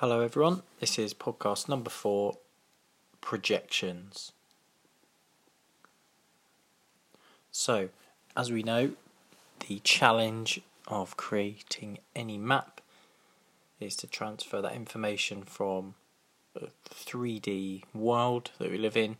[0.00, 0.62] Hello, everyone.
[0.78, 2.38] This is podcast number four
[3.20, 4.30] projections.
[7.50, 7.88] So,
[8.36, 8.92] as we know,
[9.66, 12.80] the challenge of creating any map
[13.80, 15.96] is to transfer that information from
[16.54, 19.16] a 3D world that we live in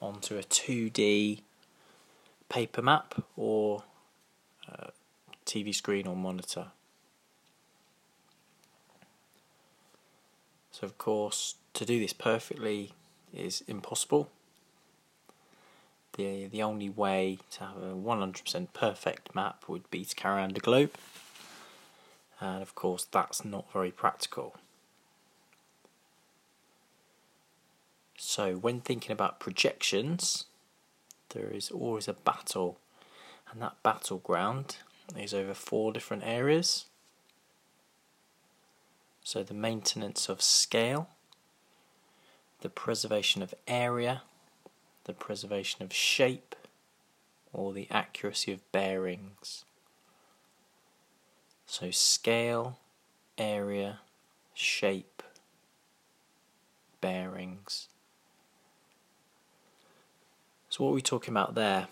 [0.00, 1.42] onto a 2D
[2.48, 3.82] paper map or
[4.72, 4.86] uh,
[5.44, 6.68] TV screen or monitor.
[10.78, 12.92] So, of course, to do this perfectly
[13.32, 14.28] is impossible.
[16.18, 20.54] The, the only way to have a 100% perfect map would be to carry around
[20.54, 20.90] a globe,
[22.42, 24.56] and of course, that's not very practical.
[28.18, 30.44] So, when thinking about projections,
[31.30, 32.78] there is always a battle,
[33.50, 34.76] and that battleground
[35.18, 36.84] is over four different areas.
[39.26, 41.08] So the maintenance of scale,
[42.60, 44.22] the preservation of area,
[45.02, 46.54] the preservation of shape,
[47.52, 49.64] or the accuracy of bearings.
[51.66, 52.78] So scale,
[53.36, 53.98] area,
[54.54, 55.24] shape,
[57.00, 57.88] bearings.
[60.68, 61.88] So what are we talking about there?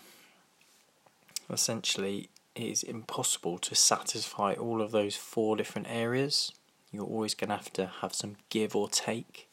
[1.49, 6.53] Essentially, it is impossible to satisfy all of those four different areas
[6.95, 9.47] you're always going to have to have some give or take.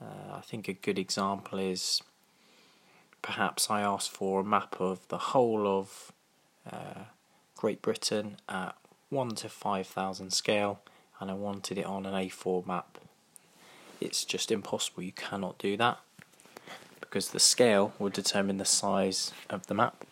[0.00, 2.02] Uh, I think a good example is
[3.20, 6.12] perhaps I asked for a map of the whole of
[6.70, 7.04] uh,
[7.56, 8.76] Great Britain at
[9.10, 10.80] 1 to 5,000 scale
[11.20, 12.98] and I wanted it on an A4 map.
[14.00, 16.00] It's just impossible, you cannot do that
[17.00, 20.04] because the scale will determine the size of the map.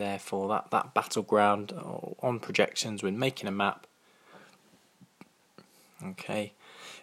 [0.00, 3.86] Therefore that, that battleground on projections when making a map.
[6.04, 6.52] Okay.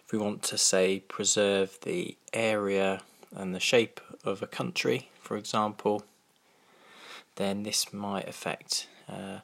[0.04, 3.02] If we want to say preserve the area
[3.34, 6.02] and the shape of a country for example
[7.36, 9.38] then this might affect uh,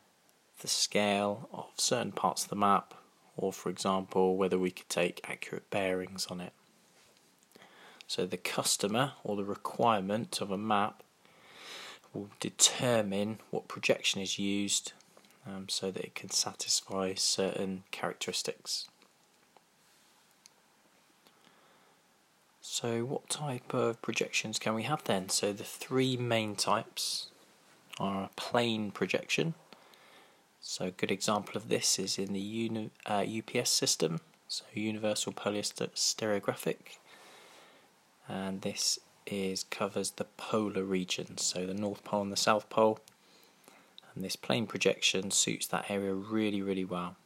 [0.61, 2.95] the scale of certain parts of the map
[3.37, 6.53] or for example whether we could take accurate bearings on it.
[8.09, 11.04] So the customer or the requirement of a map
[12.15, 14.93] will determine what projection is used
[15.47, 18.89] um, so that it can satisfy certain characteristics.
[22.61, 25.29] So what type of projections can we have then?
[25.29, 27.29] So the three main types
[28.01, 29.55] are a plane projection.
[30.61, 35.35] So a good example of this is in the uni, uh, UPS system, so Universal
[35.35, 36.97] Polar Stereographic.
[38.27, 43.01] And this is covers the polar regions, so the North Pole and the South Pole.
[44.15, 47.17] And this plane projection suits that area really, really well.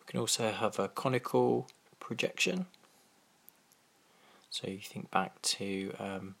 [0.00, 1.68] We can also have a conical
[1.98, 2.66] projection.
[4.50, 6.34] So you think back to um,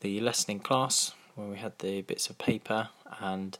[0.00, 3.58] the lesson in class when we had the bits of paper and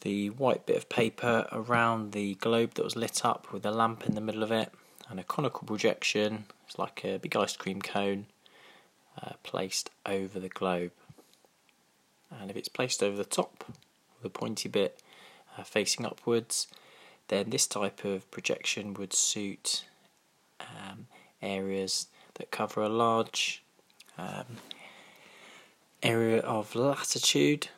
[0.00, 4.06] the white bit of paper around the globe that was lit up with a lamp
[4.06, 4.72] in the middle of it
[5.08, 6.44] and a conical projection.
[6.66, 8.26] It's like a big ice cream cone
[9.22, 10.92] uh, placed over the globe.
[12.30, 13.64] And if it's placed over the top,
[14.22, 15.00] the pointy bit
[15.56, 16.66] uh, facing upwards,
[17.28, 19.84] then this type of projection would suit
[20.60, 21.06] um,
[21.42, 23.62] areas that cover a large
[24.16, 24.58] um,
[26.02, 27.68] area of latitude.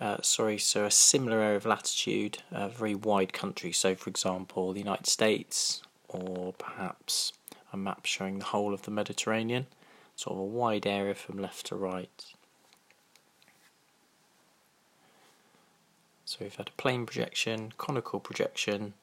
[0.00, 3.72] Uh, sorry, so a similar area of latitude, a very wide country.
[3.72, 7.32] So, for example, the United States, or perhaps
[7.72, 9.66] a map showing the whole of the Mediterranean
[10.18, 12.24] sort of a wide area from left to right.
[16.24, 18.94] So we've had a plane projection, conical projection,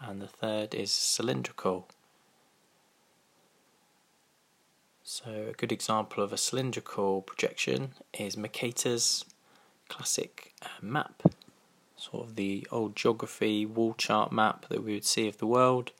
[0.00, 1.88] and the third is cylindrical.
[5.02, 9.24] So a good example of a cylindrical projection is Mercator's
[9.88, 11.22] classic uh, map,
[11.96, 15.90] sort of the old geography wall chart map that we would see of the world,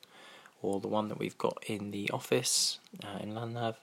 [0.63, 3.75] or the one that we've got in the office uh, in LandNav.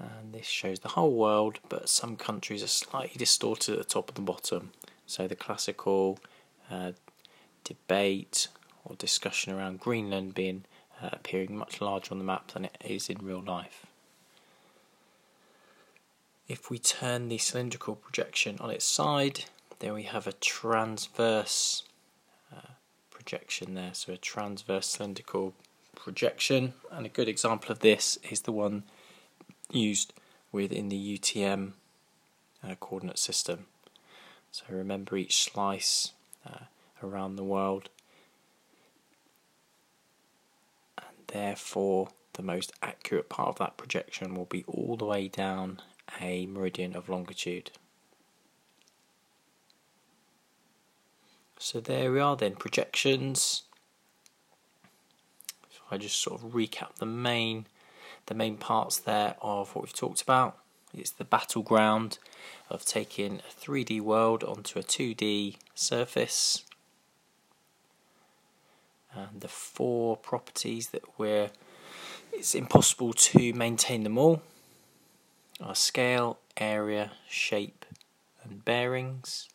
[0.00, 4.08] And this shows the whole world but some countries are slightly distorted at the top
[4.08, 4.72] and the bottom
[5.06, 6.18] so the classical
[6.70, 6.92] uh,
[7.64, 8.48] debate
[8.84, 10.64] or discussion around Greenland being
[11.02, 13.86] uh, appearing much larger on the map than it is in real life.
[16.48, 19.44] If we turn the cylindrical projection on its side,
[19.78, 21.84] then we have a transverse
[22.52, 22.72] uh,
[23.10, 25.54] projection there, so a transverse cylindrical
[25.94, 26.74] projection.
[26.90, 28.82] And a good example of this is the one
[29.74, 30.12] used
[30.52, 31.72] within the UTM
[32.66, 33.66] uh, coordinate system.
[34.50, 36.12] So remember each slice
[36.46, 36.64] uh,
[37.02, 37.88] around the world.
[40.98, 45.80] And therefore, the most accurate part of that projection will be all the way down
[46.20, 47.70] a meridian of longitude.
[51.58, 53.62] So there we are then, projections.
[55.70, 57.66] If I just sort of recap the main
[58.30, 60.56] the main parts there of what we've talked about.
[60.96, 62.18] It's the battleground
[62.70, 66.64] of taking a 3D world onto a 2D surface.
[69.12, 71.50] And the four properties that we're
[72.32, 74.42] it's impossible to maintain them all
[75.60, 77.84] are scale, area, shape,
[78.44, 79.48] and bearings.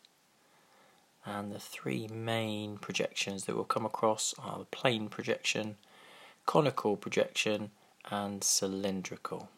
[1.26, 5.78] And the three main projections that we'll come across are the plane projection,
[6.46, 7.72] conical projection,
[8.12, 9.50] and cylindrical.